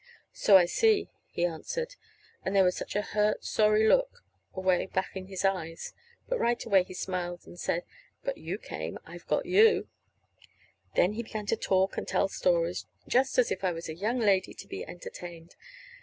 "So 0.33 0.57
I 0.57 0.65
see," 0.65 1.11
he 1.29 1.45
answered. 1.45 1.93
And 2.43 2.55
there 2.55 2.63
was 2.63 2.75
such 2.75 2.95
a 2.95 3.03
hurt, 3.03 3.43
sorry 3.45 3.87
look 3.87 4.23
away 4.55 4.87
back 4.87 5.15
in 5.15 5.27
his 5.27 5.45
eyes. 5.45 5.93
But 6.27 6.39
right 6.39 6.65
away 6.65 6.81
he 6.81 6.95
smiled, 6.95 7.45
and 7.45 7.59
said: 7.59 7.83
"But 8.23 8.39
you 8.39 8.57
came! 8.57 8.97
I've 9.05 9.27
got 9.27 9.45
you." 9.45 9.89
Then 10.95 11.13
he 11.13 11.21
began 11.21 11.45
to 11.45 11.55
talk 11.55 11.97
and 11.99 12.07
tell 12.07 12.29
stories, 12.29 12.87
just 13.07 13.37
as 13.37 13.51
if 13.51 13.63
I 13.63 13.73
was 13.73 13.87
a 13.89 13.93
young 13.93 14.17
lady 14.17 14.55
to 14.55 14.67
be 14.67 14.83
entertained. 14.83 15.55